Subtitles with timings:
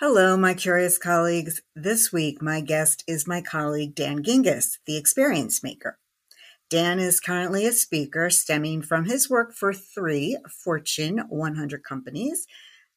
[0.00, 1.62] Hello, my curious colleagues.
[1.76, 6.00] This week, my guest is my colleague Dan Gingiss, the experience maker.
[6.68, 12.44] Dan is currently a speaker stemming from his work for three Fortune 100 companies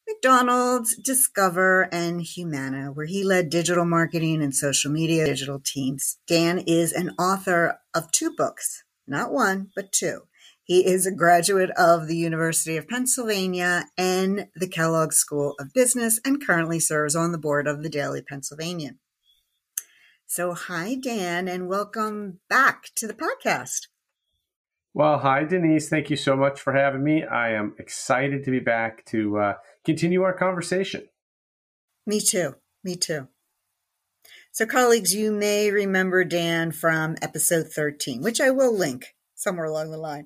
[0.08, 6.18] McDonald's, Discover, and Humana, where he led digital marketing and social media digital teams.
[6.28, 10.22] Dan is an author of two books, not one, but two.
[10.68, 16.20] He is a graduate of the University of Pennsylvania and the Kellogg School of Business
[16.26, 19.00] and currently serves on the board of the Daily Pennsylvanian.
[20.26, 23.88] So, hi, Dan, and welcome back to the podcast.
[24.94, 25.88] Well, hi, Denise.
[25.88, 27.24] Thank you so much for having me.
[27.24, 29.54] I am excited to be back to uh,
[29.86, 31.08] continue our conversation.
[32.06, 32.56] Me too.
[32.84, 33.30] Me too.
[34.52, 39.92] So, colleagues, you may remember Dan from episode 13, which I will link somewhere along
[39.92, 40.26] the line.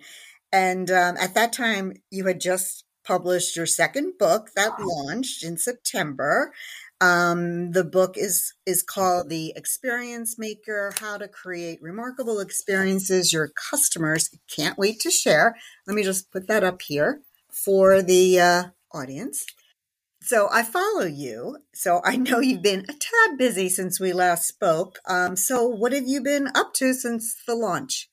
[0.52, 5.58] And um, at that time, you had just published your second book that launched in
[5.58, 6.54] September.
[7.00, 13.52] Um, the book is is called The Experience Maker: How to Create Remarkable Experiences Your
[13.72, 15.56] Customers Can't Wait to Share.
[15.88, 17.22] Let me just put that up here
[17.52, 19.46] for the uh, audience.
[20.22, 21.58] So I follow you.
[21.74, 25.00] So I know you've been a tad busy since we last spoke.
[25.08, 28.11] Um, so what have you been up to since the launch?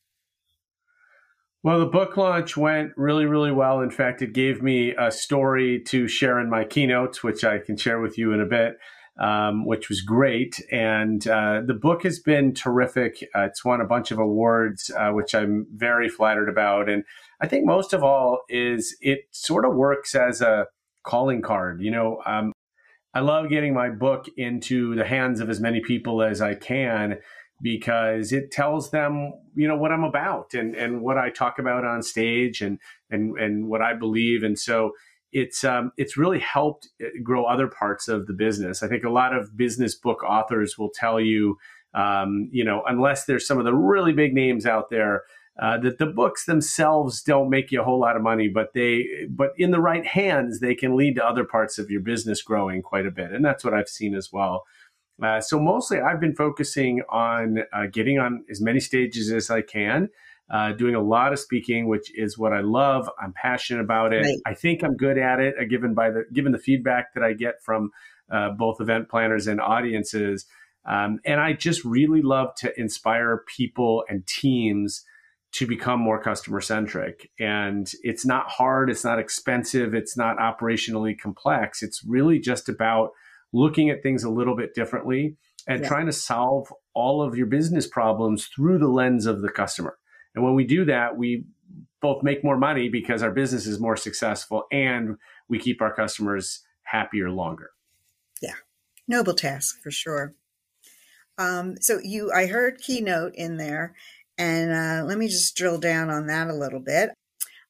[1.65, 3.81] Well, the book launch went really, really well.
[3.81, 7.77] In fact, it gave me a story to share in my keynotes, which I can
[7.77, 8.77] share with you in a bit,
[9.19, 10.63] um, which was great.
[10.71, 13.25] And uh, the book has been terrific.
[13.35, 16.89] Uh, it's won a bunch of awards, uh, which I'm very flattered about.
[16.89, 17.03] And
[17.41, 20.67] I think most of all is it sort of works as a
[21.03, 21.81] calling card.
[21.83, 22.53] You know, um,
[23.15, 27.19] I love getting my book into the hands of as many people as I can
[27.61, 31.85] because it tells them you know what I'm about and and what I talk about
[31.85, 32.79] on stage and
[33.11, 34.93] and and what I believe and so
[35.33, 38.83] it's um, it's really helped uh, grow other parts of the business.
[38.83, 41.59] I think a lot of business book authors will tell you
[41.95, 45.23] um, you know unless there's some of the really big names out there
[45.61, 49.05] uh, that the books themselves don't make you a whole lot of money, but they
[49.29, 52.81] but in the right hands they can lead to other parts of your business growing
[52.81, 54.65] quite a bit, and that's what I've seen as well.
[55.23, 59.63] Uh, so mostly I've been focusing on uh, getting on as many stages as I
[59.63, 60.11] can,
[60.51, 63.11] uh, doing a lot of speaking, which is what I love.
[63.21, 64.23] I'm passionate about it.
[64.23, 64.39] Right.
[64.47, 67.33] I think I'm good at it, uh, given by the given the feedback that I
[67.33, 67.91] get from
[68.31, 70.47] uh, both event planners and audiences.
[70.87, 75.05] Um, and I just really love to inspire people and teams
[75.53, 77.31] to become more customer centric.
[77.39, 81.83] And it's not hard, it's not expensive, it's not operationally complex.
[81.83, 83.11] It's really just about
[83.53, 85.37] looking at things a little bit differently
[85.67, 85.89] and yeah.
[85.89, 89.99] trying to solve all of your business problems through the lens of the customer.
[90.35, 91.45] And when we do that, we
[92.01, 95.17] both make more money because our business is more successful and
[95.49, 97.71] we keep our customers happier longer.
[98.41, 98.55] Yeah.
[99.07, 100.35] Noble task for sure.
[101.39, 103.95] Um, so you, I heard keynote in there,
[104.37, 107.11] and uh, let me just drill down on that a little bit.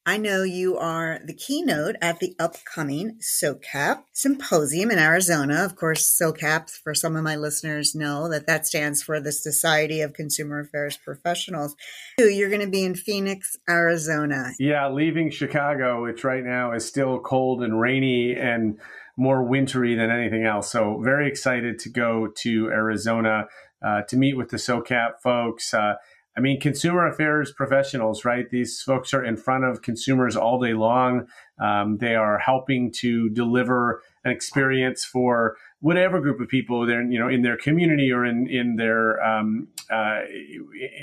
[0.09, 5.67] I know you are the keynote at the upcoming SOCAP symposium in Arizona.
[5.67, 10.01] Of course, SOCAP, for some of my listeners, know that that stands for the Society
[10.01, 11.77] of Consumer Affairs Professionals.
[12.19, 14.53] You're going to be in Phoenix, Arizona.
[14.59, 18.79] Yeah, leaving Chicago, which right now is still cold and rainy and
[19.19, 20.73] more wintry than anything else.
[20.73, 23.45] So, very excited to go to Arizona
[23.85, 25.75] uh, to meet with the SOCAP folks.
[25.75, 25.97] Uh,
[26.39, 28.49] I mean, consumer affairs professionals, right?
[28.49, 31.27] These folks are in front of consumers all day long.
[31.61, 37.19] Um, they are helping to deliver an experience for whatever group of people they're, you
[37.19, 40.21] know, in their community or in in their um, uh,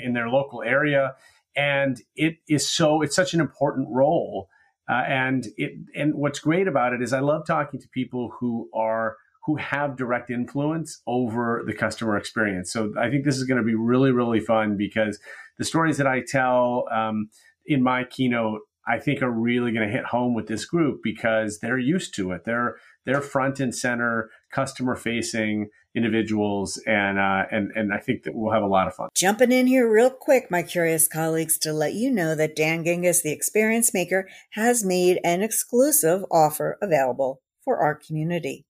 [0.02, 1.14] in their local area.
[1.54, 4.48] And it is so it's such an important role.
[4.88, 8.70] Uh, and it and what's great about it is I love talking to people who
[8.72, 12.72] are who have direct influence over the customer experience.
[12.72, 15.20] So I think this is going to be really, really fun because
[15.56, 17.28] the stories that I tell um,
[17.64, 21.60] in my keynote, I think are really going to hit home with this group because
[21.60, 22.44] they're used to it.
[22.44, 28.34] They're they're front and center, customer facing individuals, and uh, and and I think that
[28.34, 29.08] we'll have a lot of fun.
[29.16, 33.22] Jumping in here real quick, my curious colleagues, to let you know that Dan Gingiss,
[33.22, 38.66] the experience maker, has made an exclusive offer available for our community.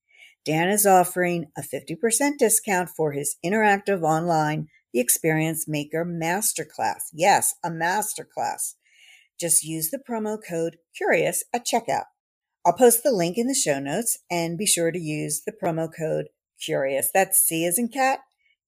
[0.46, 7.10] Dan is offering a 50% discount for his interactive online The Experience Maker Masterclass.
[7.12, 8.74] Yes, a masterclass.
[9.40, 12.04] Just use the promo code CURIOUS at checkout.
[12.64, 15.88] I'll post the link in the show notes and be sure to use the promo
[15.92, 16.26] code
[16.64, 17.08] CURIOUS.
[17.12, 18.20] That's C as in cat,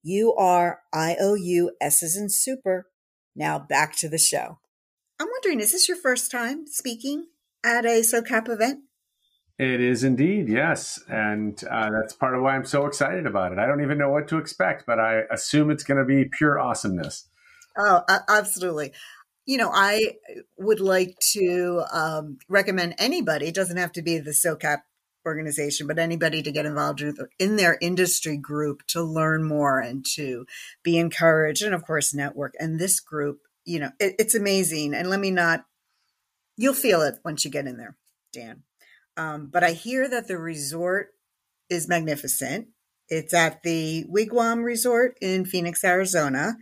[0.02, 2.88] U R I O U S as in super.
[3.36, 4.58] Now back to the show.
[5.20, 7.26] I'm wondering, is this your first time speaking
[7.64, 8.80] at a SOCAP event?
[9.58, 11.02] It is indeed, yes.
[11.08, 13.58] And uh, that's part of why I'm so excited about it.
[13.58, 16.60] I don't even know what to expect, but I assume it's going to be pure
[16.60, 17.28] awesomeness.
[17.76, 18.92] Oh, absolutely.
[19.46, 20.12] You know, I
[20.58, 24.82] would like to um, recommend anybody, it doesn't have to be the SOCAP
[25.26, 27.02] organization, but anybody to get involved
[27.38, 30.46] in their industry group to learn more and to
[30.82, 32.54] be encouraged and, of course, network.
[32.60, 34.94] And this group, you know, it, it's amazing.
[34.94, 35.64] And let me not,
[36.56, 37.96] you'll feel it once you get in there,
[38.32, 38.62] Dan.
[39.18, 41.08] Um, but I hear that the resort
[41.68, 42.68] is magnificent.
[43.08, 46.56] It's at the Wigwam Resort in Phoenix, Arizona.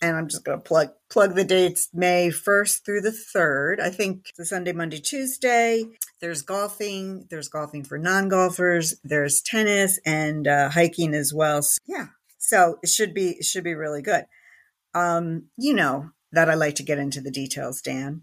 [0.00, 3.80] And I'm just going to plug plug the dates May 1st through the 3rd.
[3.80, 5.84] I think the Sunday, Monday, Tuesday.
[6.20, 7.26] There's golfing.
[7.30, 8.94] There's golfing for non golfers.
[9.02, 11.62] There's tennis and uh, hiking as well.
[11.62, 12.06] So, yeah.
[12.38, 14.26] So it should be it should be really good.
[14.94, 18.22] Um, you know that I like to get into the details, Dan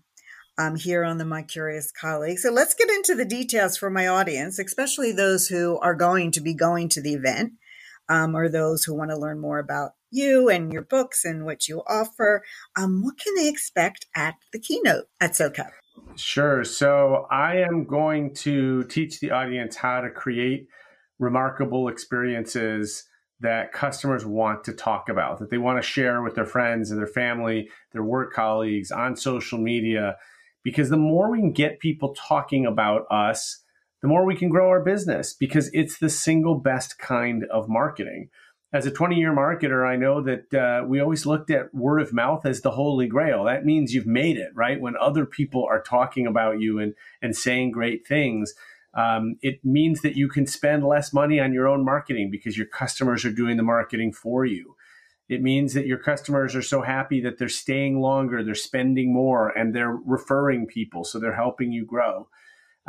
[0.57, 2.39] um, here on the My Curious Colleague.
[2.39, 6.41] So let's get into the details for my audience, especially those who are going to
[6.41, 7.53] be going to the event
[8.09, 11.67] um, or those who want to learn more about you and your books and what
[11.67, 12.43] you offer.
[12.75, 15.71] Um, what can they expect at the keynote at SOCAP?
[16.15, 16.63] Sure.
[16.63, 20.67] So I am going to teach the audience how to create
[21.19, 23.05] remarkable experiences
[23.39, 26.99] that customers want to talk about, that they want to share with their friends and
[26.99, 30.17] their family, their work colleagues on social media
[30.63, 33.63] because the more we can get people talking about us,
[34.01, 38.29] the more we can grow our business because it's the single best kind of marketing.
[38.73, 42.11] As a 20 year marketer, I know that uh, we always looked at word of
[42.11, 43.43] mouth as the holy grail.
[43.43, 44.81] That means you've made it, right?
[44.81, 48.53] When other people are talking about you and, and saying great things,
[48.95, 52.67] um, it means that you can spend less money on your own marketing because your
[52.67, 54.75] customers are doing the marketing for you.
[55.29, 59.49] It means that your customers are so happy that they're staying longer, they're spending more,
[59.49, 61.03] and they're referring people.
[61.03, 62.27] So they're helping you grow.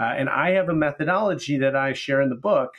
[0.01, 2.73] Uh, and I have a methodology that I share in the book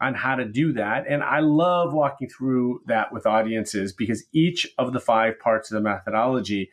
[0.00, 1.06] on how to do that.
[1.08, 5.76] And I love walking through that with audiences because each of the five parts of
[5.76, 6.70] the methodology,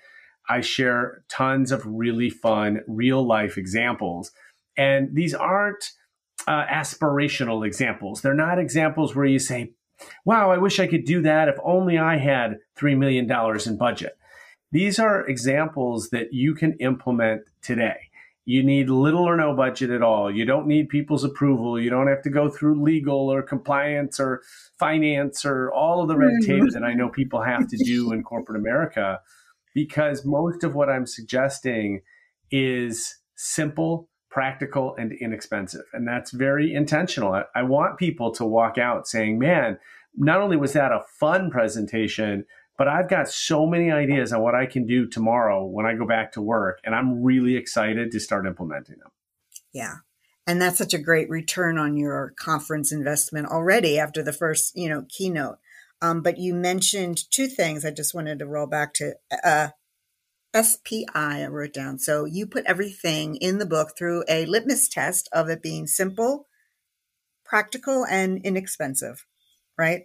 [0.48, 4.32] I share tons of really fun real life examples.
[4.78, 5.92] And these aren't
[6.48, 8.22] uh, aspirational examples.
[8.22, 9.72] They're not examples where you say,
[10.26, 13.30] wow, I wish I could do that if only I had $3 million
[13.66, 14.18] in budget.
[14.72, 18.10] These are examples that you can implement today.
[18.48, 20.30] You need little or no budget at all.
[20.30, 21.80] You don't need people's approval.
[21.80, 24.44] You don't have to go through legal or compliance or
[24.78, 26.64] finance or all of the red mm-hmm.
[26.64, 29.20] tape that I know people have to do in corporate America
[29.74, 32.02] because most of what I'm suggesting
[32.52, 35.86] is simple, practical, and inexpensive.
[35.94, 37.32] And that's very intentional.
[37.32, 39.80] I, I want people to walk out saying, man,
[40.14, 42.44] not only was that a fun presentation,
[42.78, 46.06] but I've got so many ideas on what I can do tomorrow when I go
[46.06, 46.82] back to work.
[46.84, 49.12] And I'm really excited to start implementing them.
[49.72, 50.00] Yeah.
[50.46, 54.90] And that's such a great return on your conference investment already after the first, you
[54.90, 55.60] know, keynote.
[56.02, 57.86] Um, but you mentioned two things.
[57.86, 59.14] I just wanted to roll back to
[59.46, 59.70] uh,
[60.56, 61.06] SPI.
[61.14, 62.00] I wrote down.
[62.00, 66.48] So you put everything in the book through a litmus test of it being simple,
[67.44, 69.26] practical, and inexpensive
[69.78, 70.04] right?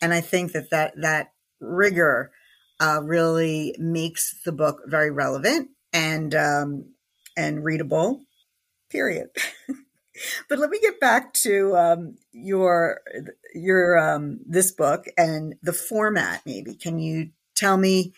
[0.00, 2.32] And I think that that, that rigor
[2.80, 6.94] uh, really makes the book very relevant and um,
[7.36, 8.22] and readable.
[8.90, 9.28] Period.
[10.48, 13.00] but let me get back to um, your
[13.54, 16.42] your um, this book and the format.
[16.44, 18.12] Maybe can you tell me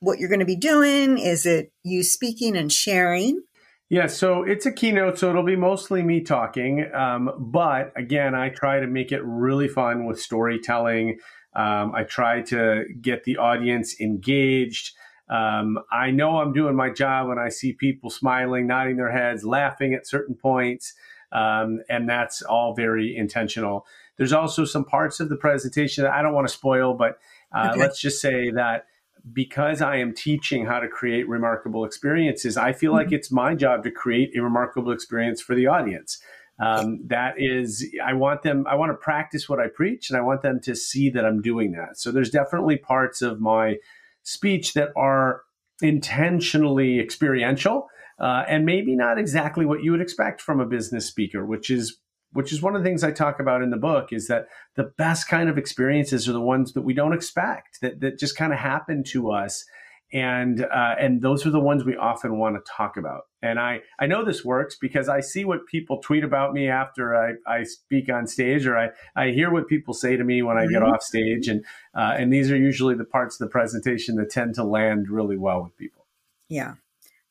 [0.00, 1.18] what you're going to be doing?
[1.18, 3.42] Is it you speaking and sharing?
[3.88, 6.92] Yeah, so it's a keynote, so it'll be mostly me talking.
[6.92, 11.18] Um, but again, I try to make it really fun with storytelling.
[11.54, 14.92] Um, I try to get the audience engaged.
[15.28, 19.44] Um, I know I'm doing my job when I see people smiling, nodding their heads,
[19.44, 20.92] laughing at certain points.
[21.32, 23.86] Um, and that's all very intentional.
[24.16, 27.18] There's also some parts of the presentation that I don't want to spoil, but
[27.54, 27.80] uh, okay.
[27.80, 28.86] let's just say that
[29.32, 33.16] because I am teaching how to create remarkable experiences, I feel like mm-hmm.
[33.16, 36.18] it's my job to create a remarkable experience for the audience.
[36.58, 40.22] Um, that is, I want them, I want to practice what I preach and I
[40.22, 41.98] want them to see that I'm doing that.
[41.98, 43.76] So there's definitely parts of my
[44.22, 45.42] speech that are
[45.82, 51.44] intentionally experiential uh, and maybe not exactly what you would expect from a business speaker,
[51.44, 51.98] which is
[52.36, 54.92] which is one of the things I talk about in the book, is that the
[54.96, 58.52] best kind of experiences are the ones that we don't expect, that, that just kind
[58.52, 59.64] of happen to us.
[60.12, 63.22] And uh, and those are the ones we often want to talk about.
[63.42, 67.16] And I, I know this works because I see what people tweet about me after
[67.16, 70.56] I, I speak on stage, or I, I hear what people say to me when
[70.56, 70.92] I get mm-hmm.
[70.92, 71.48] off stage.
[71.48, 75.08] And uh, and these are usually the parts of the presentation that tend to land
[75.10, 76.06] really well with people.
[76.48, 76.74] Yeah,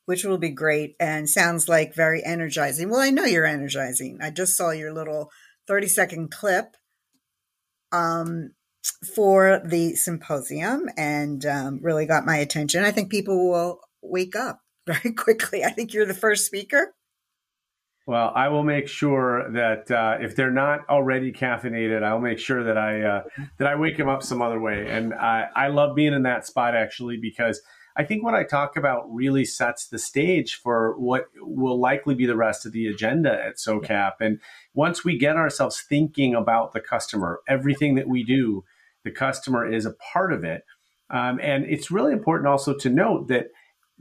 [0.06, 2.88] which will be great and sounds like very energizing.
[2.88, 4.18] Well, I know you're energizing.
[4.22, 5.30] I just saw your little
[5.68, 6.76] 30 second clip
[7.92, 8.52] um,
[9.14, 12.84] for the symposium and um, really got my attention.
[12.84, 15.64] I think people will wake up very quickly.
[15.64, 16.94] I think you're the first speaker.
[18.06, 22.62] Well, I will make sure that uh, if they're not already caffeinated, I'll make sure
[22.62, 23.22] that I uh,
[23.58, 24.86] that I wake them up some other way.
[24.88, 27.60] And I, I love being in that spot actually because
[27.96, 32.26] I think what I talk about really sets the stage for what will likely be
[32.26, 34.12] the rest of the agenda at SOCAP.
[34.20, 34.38] And
[34.74, 38.64] once we get ourselves thinking about the customer, everything that we do,
[39.04, 40.64] the customer is a part of it.
[41.08, 43.46] Um, and it's really important also to note that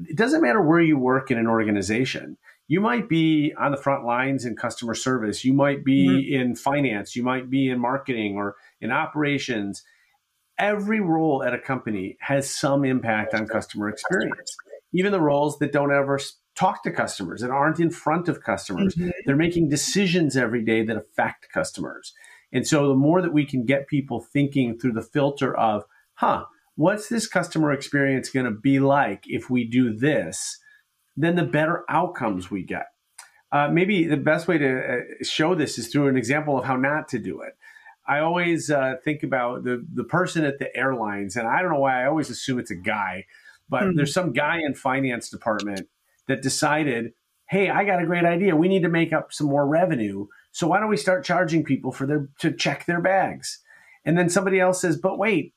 [0.03, 2.37] it doesn't matter where you work in an organization.
[2.67, 5.45] You might be on the front lines in customer service.
[5.45, 6.41] You might be mm-hmm.
[6.41, 7.15] in finance.
[7.15, 9.83] You might be in marketing or in operations
[10.57, 14.55] every role at a company has some impact on customer experience.
[14.93, 16.19] Even the roles that don't ever
[16.55, 19.09] talk to customers and aren't in front of customers, mm-hmm.
[19.25, 22.13] they're making decisions every day that affect customers.
[22.53, 25.83] And so the more that we can get people thinking through the filter of,
[26.13, 26.45] huh,
[26.75, 30.59] what's this customer experience going to be like if we do this,
[31.17, 32.87] then the better outcomes we get.
[33.51, 36.75] Uh, maybe the best way to uh, show this is through an example of how
[36.75, 37.57] not to do it.
[38.07, 41.79] I always uh, think about the the person at the airlines, and I don't know
[41.79, 43.25] why I always assume it's a guy,
[43.67, 43.97] but mm-hmm.
[43.97, 45.87] there's some guy in finance department
[46.27, 47.13] that decided,
[47.49, 48.55] hey, I got a great idea.
[48.55, 51.91] We need to make up some more revenue, so why don't we start charging people
[51.91, 53.59] for their to check their bags?
[54.05, 55.55] And then somebody else says, but wait,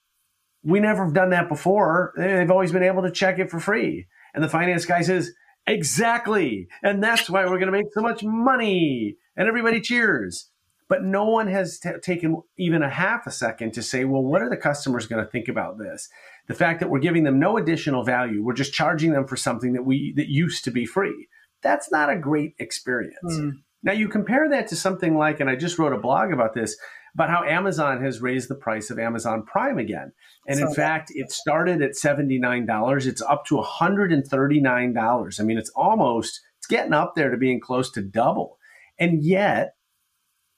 [0.63, 2.15] we never have done that before.
[2.17, 4.07] They've always been able to check it for free.
[4.33, 5.33] And the finance guy says,
[5.67, 9.17] exactly, and that's why we're going to make so much money.
[9.37, 10.51] And everybody cheers.
[10.89, 14.41] But no one has t- taken even a half a second to say, well, what
[14.41, 16.09] are the customers going to think about this?
[16.47, 19.75] The fact that we're giving them no additional value, we're just charging them for something
[19.75, 21.29] that we that used to be free.
[21.63, 23.17] That's not a great experience.
[23.25, 23.53] Mm.
[23.83, 26.77] Now you compare that to something like, and I just wrote a blog about this,
[27.15, 30.13] about how Amazon has raised the price of Amazon Prime again.
[30.47, 33.07] And so in fact, it started at $79.
[33.07, 35.41] It's up to $139.
[35.41, 38.59] I mean, it's almost, it's getting up there to being close to double.
[38.99, 39.75] And yet,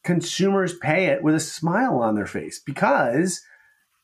[0.02, 3.42] consumers pay it with a smile on their face because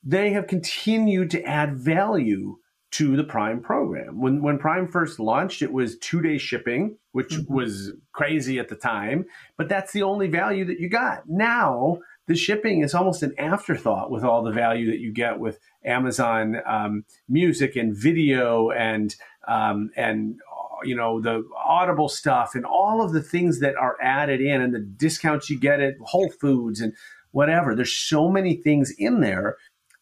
[0.03, 2.59] they have continued to add value
[2.93, 4.21] to the Prime program.
[4.21, 7.53] When when Prime first launched, it was two day shipping, which mm-hmm.
[7.53, 9.27] was crazy at the time,
[9.59, 11.29] but that's the only value that you got.
[11.29, 15.59] Now the shipping is almost an afterthought with all the value that you get with
[15.85, 19.15] Amazon um, Music and video and
[19.49, 20.41] um, and
[20.85, 24.75] you know the audible stuff and all of the things that are added in and
[24.75, 26.93] the discounts you get at whole foods and
[27.33, 27.75] whatever.
[27.75, 29.57] There's so many things in there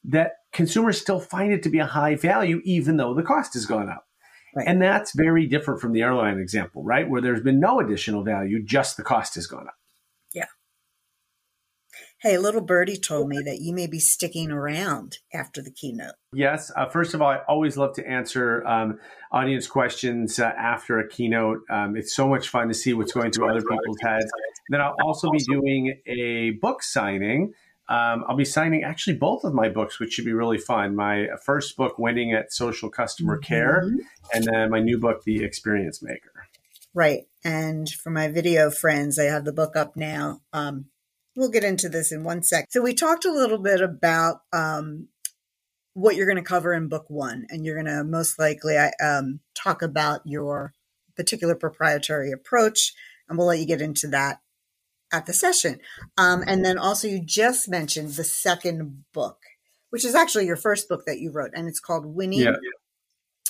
[0.04, 3.66] that consumers still find it to be a high value even though the cost has
[3.66, 4.06] gone up.
[4.56, 4.68] Right.
[4.68, 7.08] and that's very different from the airline example right?
[7.08, 9.74] Where there's been no additional value just the cost has gone up
[12.24, 16.14] Hey, little birdie told me that you may be sticking around after the keynote.
[16.32, 16.72] Yes.
[16.74, 18.98] Uh, first of all, I always love to answer um,
[19.30, 21.58] audience questions uh, after a keynote.
[21.68, 24.24] Um, it's so much fun to see what's going through other people's heads.
[24.70, 27.52] Then I'll also be doing a book signing.
[27.90, 30.96] Um, I'll be signing actually both of my books, which should be really fun.
[30.96, 33.98] My first book, Winning at Social Customer Care, mm-hmm.
[34.32, 36.32] and then my new book, The Experience Maker.
[36.94, 37.24] Right.
[37.44, 40.40] And for my video friends, I have the book up now.
[40.54, 40.86] Um,
[41.36, 42.66] We'll get into this in one sec.
[42.70, 45.08] So we talked a little bit about um,
[45.94, 49.40] what you're going to cover in book one, and you're going to most likely um,
[49.54, 50.72] talk about your
[51.16, 52.92] particular proprietary approach,
[53.28, 54.40] and we'll let you get into that
[55.12, 55.78] at the session.
[56.18, 59.38] Um, and then also, you just mentioned the second book,
[59.90, 62.56] which is actually your first book that you wrote, and it's called Winning yeah.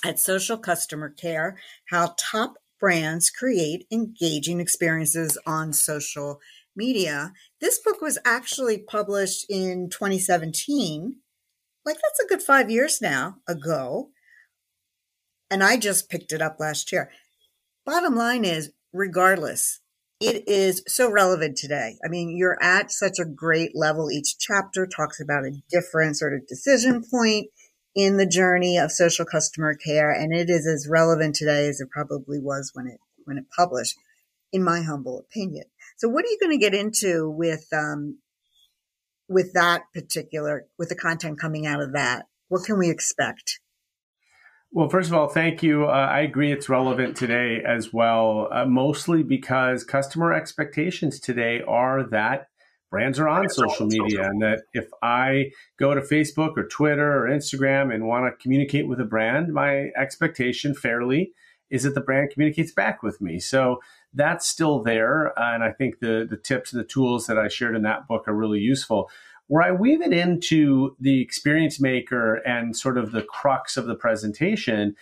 [0.04, 1.58] at Social Customer Care
[1.90, 6.40] How Top Brands Create Engaging Experiences on Social
[6.76, 7.32] Media.
[7.60, 11.16] This book was actually published in 2017.
[11.84, 14.10] Like that's a good five years now ago.
[15.50, 17.10] And I just picked it up last year.
[17.84, 19.80] Bottom line is, regardless,
[20.20, 21.98] it is so relevant today.
[22.04, 24.10] I mean, you're at such a great level.
[24.10, 27.48] Each chapter talks about a different sort of decision point
[27.94, 31.90] in the journey of social customer care, and it is as relevant today as it
[31.90, 33.96] probably was when it when it published,
[34.52, 35.64] in my humble opinion.
[35.96, 38.18] So, what are you going to get into with um,
[39.28, 42.26] with that particular with the content coming out of that?
[42.48, 43.60] What can we expect?
[44.72, 45.84] Well, first of all, thank you.
[45.84, 52.02] Uh, I agree it's relevant today as well, uh, mostly because customer expectations today are
[52.10, 52.48] that
[52.90, 57.28] brands are on social media and that if I go to Facebook or Twitter or
[57.28, 61.32] Instagram and want to communicate with a brand, my expectation fairly
[61.70, 63.38] is that the brand communicates back with me.
[63.38, 63.78] So
[64.14, 65.32] that's still there.
[65.36, 68.28] And I think the, the tips and the tools that I shared in that book
[68.28, 69.10] are really useful
[69.46, 73.94] where I weave it into the experience maker and sort of the crux of the
[73.94, 74.94] presentation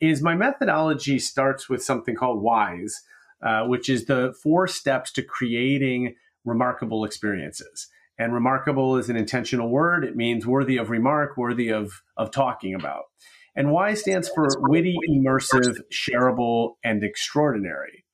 [0.00, 3.02] is my methodology starts with something called WISE,
[3.42, 7.88] uh, which is the four steps to creating remarkable experiences.
[8.18, 10.04] And remarkable is an intentional word.
[10.04, 13.04] It means worthy of remark, worthy of, of talking about.
[13.56, 18.04] And Y stands for witty, immersive, shareable, and extraordinary.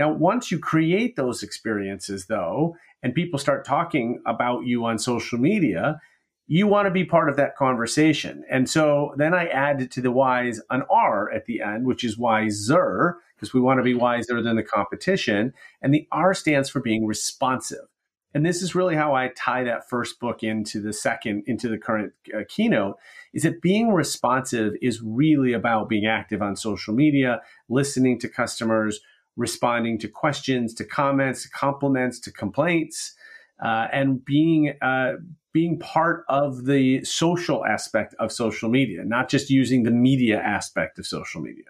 [0.00, 5.38] Now, once you create those experiences, though, and people start talking about you on social
[5.38, 6.00] media,
[6.46, 8.42] you want to be part of that conversation.
[8.50, 12.16] And so then I added to the wise an R at the end, which is
[12.16, 15.52] wiser, because we want to be wiser than the competition.
[15.82, 17.84] And the R stands for being responsive.
[18.32, 21.76] And this is really how I tie that first book into the second, into the
[21.76, 22.96] current uh, keynote,
[23.34, 29.00] is that being responsive is really about being active on social media, listening to customers,
[29.36, 33.14] responding to questions, to comments, to compliments, to complaints,
[33.62, 35.12] uh, and being uh,
[35.52, 40.98] being part of the social aspect of social media, not just using the media aspect
[40.98, 41.64] of social media.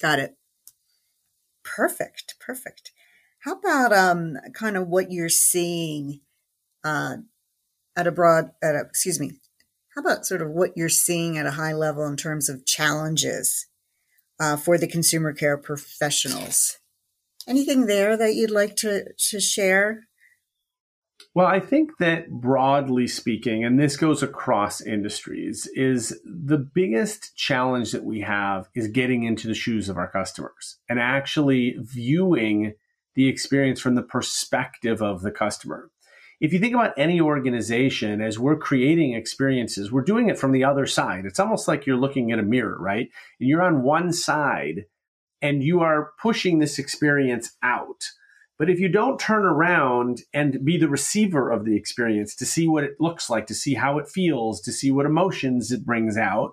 [0.00, 0.36] Got it.
[1.62, 2.36] Perfect.
[2.40, 2.92] Perfect.
[3.40, 6.20] How about um, kind of what you're seeing
[6.84, 7.16] uh,
[7.96, 9.32] at a broad, at a, excuse me,
[9.94, 13.66] how about sort of what you're seeing at a high level in terms of challenges
[14.38, 16.79] uh, for the consumer care professionals?
[17.48, 20.04] Anything there that you'd like to, to share?
[21.34, 27.92] Well, I think that broadly speaking, and this goes across industries, is the biggest challenge
[27.92, 32.74] that we have is getting into the shoes of our customers and actually viewing
[33.14, 35.90] the experience from the perspective of the customer.
[36.40, 40.64] If you think about any organization, as we're creating experiences, we're doing it from the
[40.64, 41.26] other side.
[41.26, 43.08] It's almost like you're looking at a mirror, right?
[43.38, 44.86] And you're on one side
[45.42, 48.04] and you are pushing this experience out.
[48.58, 52.68] But if you don't turn around and be the receiver of the experience to see
[52.68, 56.18] what it looks like, to see how it feels, to see what emotions it brings
[56.18, 56.52] out,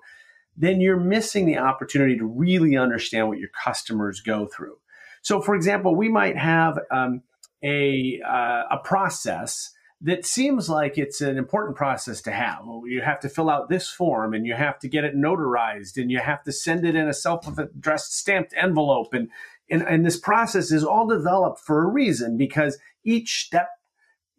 [0.56, 4.78] then you're missing the opportunity to really understand what your customers go through.
[5.22, 7.24] So, for example, we might have um,
[7.62, 12.64] a, uh, a process that seems like it's an important process to have.
[12.86, 16.12] You have to fill out this form and you have to get it notarized and
[16.12, 19.14] you have to send it in a self-addressed stamped envelope.
[19.14, 19.30] And,
[19.70, 23.70] and, and this process is all developed for a reason because each step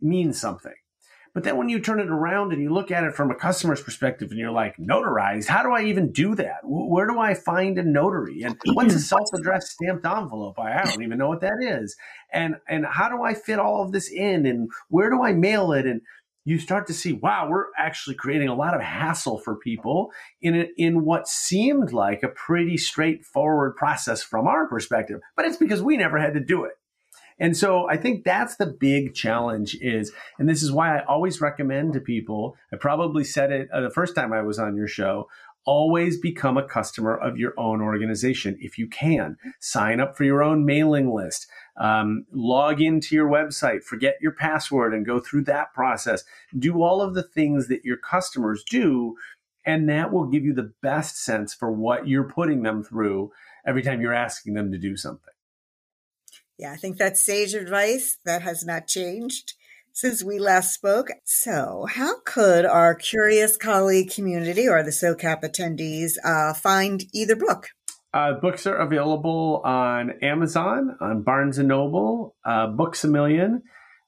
[0.00, 0.74] means something.
[1.34, 3.80] But then when you turn it around and you look at it from a customer's
[3.80, 6.58] perspective and you're like, notarized, how do I even do that?
[6.64, 8.42] Where do I find a notary?
[8.42, 10.58] And what's a self-addressed stamped envelope?
[10.58, 11.96] I don't even know what that is.
[12.32, 14.46] And and how do I fit all of this in?
[14.46, 15.86] And where do I mail it?
[15.86, 16.00] And
[16.44, 20.10] you start to see, wow, we're actually creating a lot of hassle for people
[20.40, 25.20] in a, in what seemed like a pretty straightforward process from our perspective.
[25.36, 26.72] But it's because we never had to do it.
[27.38, 31.40] And so I think that's the big challenge is, and this is why I always
[31.40, 34.88] recommend to people, I probably said it uh, the first time I was on your
[34.88, 35.28] show,
[35.64, 39.36] always become a customer of your own organization if you can.
[39.60, 41.46] Sign up for your own mailing list.
[41.76, 46.24] Um, log into your website, forget your password and go through that process.
[46.58, 49.16] Do all of the things that your customers do.
[49.64, 53.30] And that will give you the best sense for what you're putting them through
[53.66, 55.34] every time you're asking them to do something.
[56.58, 58.18] Yeah, I think that's sage advice.
[58.24, 59.54] That has not changed
[59.92, 61.08] since we last spoke.
[61.24, 67.68] So, how could our curious colleague community or the SOCAP attendees uh, find either book?
[68.12, 73.62] Uh, books are available on Amazon, on Barnes and Noble, uh, Books a Million.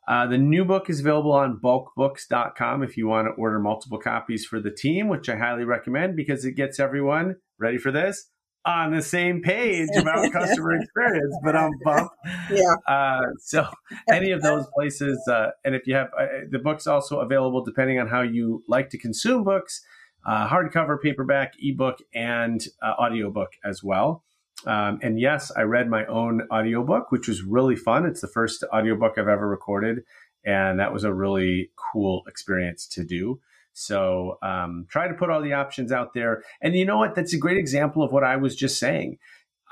[0.09, 4.45] Uh, the new book is available on bulkbooks.com if you want to order multiple copies
[4.45, 8.29] for the team, which I highly recommend because it gets everyone ready for this
[8.65, 12.11] on the same page about customer experience, but on bump.
[12.51, 12.75] Yeah.
[12.87, 13.67] Uh, so
[14.11, 17.99] any of those places, uh, and if you have uh, the books also available depending
[17.99, 19.83] on how you like to consume books,
[20.27, 24.23] uh, hardcover, paperback, ebook, and uh, audiobook as well.
[24.67, 28.05] Um, and yes, I read my own audiobook, which was really fun.
[28.05, 30.03] It's the first audiobook I've ever recorded,
[30.45, 33.41] and that was a really cool experience to do.
[33.73, 36.43] So um, try to put all the options out there.
[36.61, 37.15] And you know what?
[37.15, 39.19] That's a great example of what I was just saying.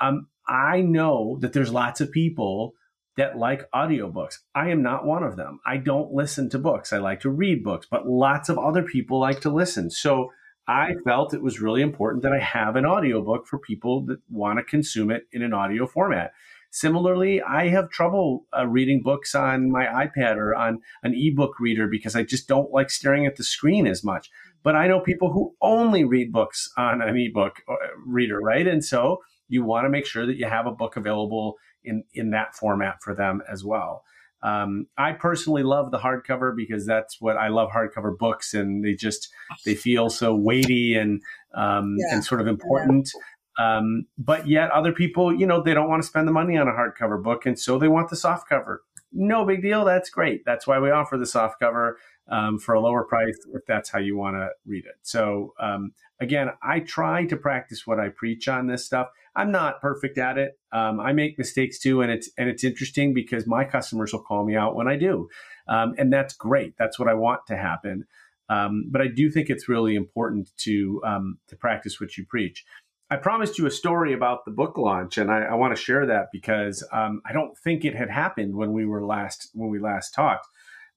[0.01, 2.73] Um, I know that there's lots of people
[3.17, 4.37] that like audiobooks.
[4.55, 5.59] I am not one of them.
[5.65, 6.93] I don't listen to books.
[6.93, 9.91] I like to read books, but lots of other people like to listen.
[9.91, 10.31] So
[10.67, 14.59] I felt it was really important that I have an audiobook for people that want
[14.59, 16.31] to consume it in an audio format.
[16.71, 21.87] Similarly, I have trouble uh, reading books on my iPad or on an ebook reader
[21.87, 24.29] because I just don't like staring at the screen as much.
[24.61, 28.67] But I know people who only read books on an ebook uh, reader, right?
[28.67, 32.31] And so you want to make sure that you have a book available in in
[32.31, 34.03] that format for them as well.
[34.41, 38.93] Um, I personally love the hardcover because that's what I love hardcover books, and they
[38.93, 39.29] just
[39.65, 41.21] they feel so weighty and
[41.53, 42.15] um, yeah.
[42.15, 43.09] and sort of important.
[43.59, 46.69] Um, but yet, other people, you know, they don't want to spend the money on
[46.69, 48.83] a hardcover book, and so they want the soft cover.
[49.11, 49.83] No big deal.
[49.83, 50.45] That's great.
[50.45, 51.97] That's why we offer the soft cover
[52.29, 54.95] um, for a lower price if that's how you want to read it.
[55.01, 55.91] So um,
[56.21, 59.09] again, I try to practice what I preach on this stuff.
[59.35, 60.57] I'm not perfect at it.
[60.71, 64.45] Um, I make mistakes too, and it's and it's interesting because my customers will call
[64.45, 65.27] me out when I do,
[65.67, 66.75] um, and that's great.
[66.77, 68.05] That's what I want to happen.
[68.47, 71.01] Um, but I do think it's really important to
[71.47, 72.63] to practice what you preach.
[73.11, 76.05] I promised you a story about the book launch, and I, I want to share
[76.05, 79.79] that because um, I don't think it had happened when we were last when we
[79.79, 80.47] last talked.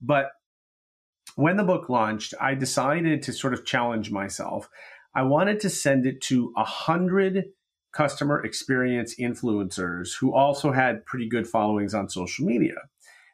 [0.01, 0.31] But
[1.37, 4.68] when the book launched, I decided to sort of challenge myself.
[5.14, 7.44] I wanted to send it to a hundred
[7.92, 12.75] customer experience influencers who also had pretty good followings on social media.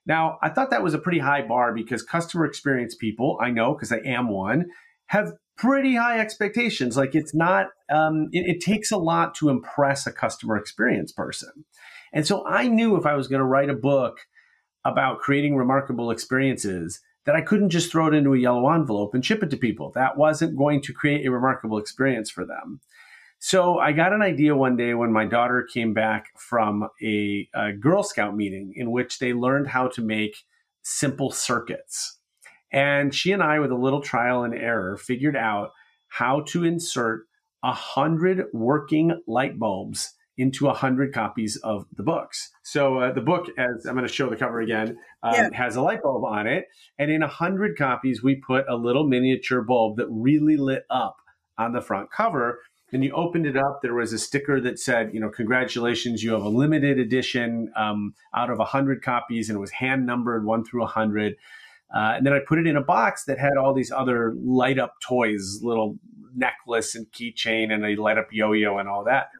[0.06, 3.74] Now, I thought that was a pretty high bar because customer experience people, I know
[3.74, 4.66] because I am one,
[5.06, 6.96] have pretty high expectations.
[6.96, 11.64] Like it's not, um, it, it takes a lot to impress a customer experience person.
[12.12, 14.20] And so I knew if I was going to write a book
[14.84, 19.22] about creating remarkable experiences, that I couldn't just throw it into a yellow envelope and
[19.22, 19.92] ship it to people.
[19.94, 22.80] That wasn't going to create a remarkable experience for them.
[23.38, 27.72] So I got an idea one day when my daughter came back from a, a
[27.72, 30.38] Girl Scout meeting in which they learned how to make
[30.82, 32.17] simple circuits.
[32.70, 35.70] And she and I, with a little trial and error, figured out
[36.08, 37.26] how to insert
[37.62, 42.50] a hundred working light bulbs into a hundred copies of the books.
[42.62, 45.48] So uh, the book, as I'm going to show the cover again, um, yeah.
[45.52, 46.66] has a light bulb on it,
[46.98, 51.16] and in a hundred copies, we put a little miniature bulb that really lit up
[51.58, 52.60] on the front cover.
[52.92, 56.32] And you opened it up, there was a sticker that said, you know, congratulations, you
[56.32, 60.46] have a limited edition um, out of a hundred copies, and it was hand numbered
[60.46, 61.36] one through a hundred.
[61.94, 64.78] Uh, and then I put it in a box that had all these other light
[64.78, 65.98] up toys, little
[66.34, 69.30] necklace and keychain, and a light up yo yo and all that.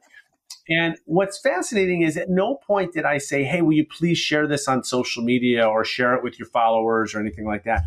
[0.67, 4.47] And what's fascinating is at no point did I say, hey, will you please share
[4.47, 7.83] this on social media or share it with your followers or anything like that.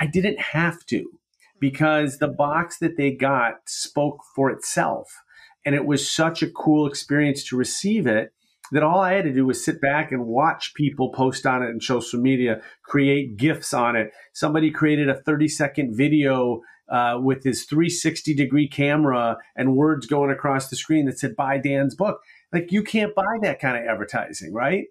[0.00, 1.04] I didn't have to
[1.60, 5.22] because the box that they got spoke for itself.
[5.64, 8.32] And it was such a cool experience to receive it
[8.74, 11.70] that all I had to do was sit back and watch people post on it
[11.70, 14.10] in social media, create GIFs on it.
[14.32, 20.30] Somebody created a 30 second video uh, with his 360 degree camera and words going
[20.30, 22.20] across the screen that said buy dan's book.
[22.52, 24.86] Like you can't buy that kind of advertising right?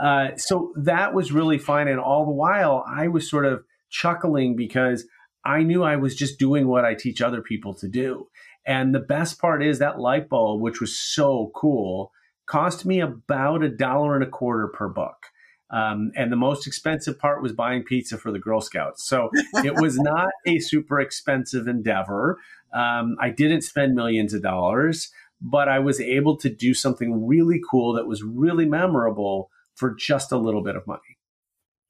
[0.00, 4.56] Uh, so that was really fun and all the while i was sort of chuckling
[4.56, 5.04] because
[5.44, 8.26] i knew i was just doing what i teach other people to do.
[8.66, 12.10] And the best part is that light bulb which was so cool
[12.46, 15.26] cost me about a dollar and a quarter per book
[15.74, 19.04] um, and the most expensive part was buying pizza for the Girl Scouts.
[19.04, 19.30] So
[19.64, 22.38] it was not a super expensive endeavor.
[22.72, 27.60] Um, I didn't spend millions of dollars, but I was able to do something really
[27.68, 31.18] cool that was really memorable for just a little bit of money.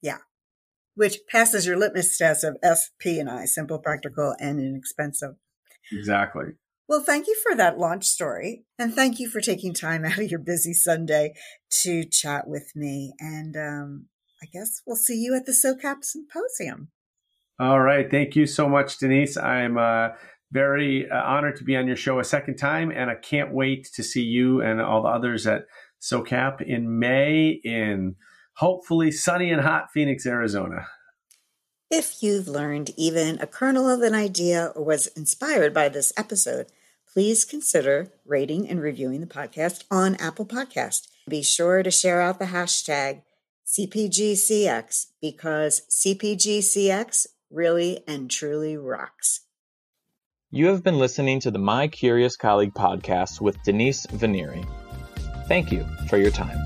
[0.00, 0.18] Yeah.
[0.94, 5.34] Which passes your litmus test of SP and I, simple, practical, and inexpensive.
[5.92, 6.52] Exactly.
[6.88, 8.64] Well, thank you for that launch story.
[8.78, 11.34] And thank you for taking time out of your busy Sunday
[11.82, 13.14] to chat with me.
[13.18, 14.06] And um,
[14.42, 16.88] I guess we'll see you at the SOCAP Symposium.
[17.58, 18.10] All right.
[18.10, 19.36] Thank you so much, Denise.
[19.36, 20.08] I'm uh,
[20.52, 22.90] very uh, honored to be on your show a second time.
[22.90, 25.66] And I can't wait to see you and all the others at
[26.02, 28.16] SOCAP in May in
[28.56, 30.86] hopefully sunny and hot Phoenix, Arizona.
[31.96, 36.66] If you've learned even a kernel of an idea or was inspired by this episode,
[37.12, 41.06] please consider rating and reviewing the podcast on Apple Podcast.
[41.28, 43.22] Be sure to share out the hashtag
[43.64, 49.42] CPGCX because CPGCX really and truly rocks.
[50.50, 54.66] You have been listening to the My Curious Colleague podcast with Denise Venneri.
[55.46, 56.58] Thank you for your time.